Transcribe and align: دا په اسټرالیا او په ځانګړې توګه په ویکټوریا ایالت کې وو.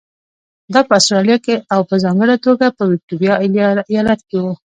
دا 0.73 0.81
په 0.87 0.93
اسټرالیا 0.99 1.37
او 1.73 1.81
په 1.89 1.95
ځانګړې 2.03 2.35
توګه 2.45 2.67
په 2.77 2.83
ویکټوریا 2.91 3.33
ایالت 3.93 4.19
کې 4.29 4.37
وو. 4.43 4.53